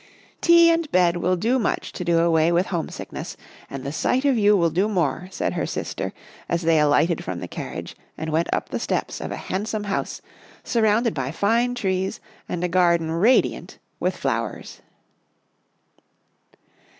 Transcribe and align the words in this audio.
"Tea 0.41 0.71
and 0.71 0.91
bed 0.91 1.17
will 1.17 1.35
do 1.35 1.59
much 1.59 1.91
to 1.93 2.03
do 2.03 2.17
away 2.21 2.51
with 2.51 2.65
homesickness, 2.73 3.37
and 3.69 3.83
the 3.83 3.91
sight 3.91 4.25
of 4.25 4.35
you 4.35 4.57
will 4.57 4.71
do 4.71 4.87
more," 4.87 5.27
said 5.29 5.53
her 5.53 5.67
sister 5.67 6.11
as 6.49 6.63
they 6.63 6.79
alighted 6.79 7.23
from 7.23 7.39
the 7.39 7.47
carriage 7.47 7.95
and 8.17 8.31
went 8.31 8.51
up 8.51 8.69
the 8.69 8.79
steps 8.79 9.21
of 9.21 9.31
a 9.31 9.35
handsome 9.37 9.83
house 9.83 10.19
surrounded 10.63 11.13
by 11.13 11.29
fine 11.29 11.75
trees 11.75 12.19
and 12.49 12.63
a 12.63 12.67
garden 12.67 13.11
radiant 13.11 13.77
with 13.99 14.17
flowers. 14.17 14.81